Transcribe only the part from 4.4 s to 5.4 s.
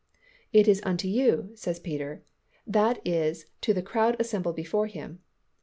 before him.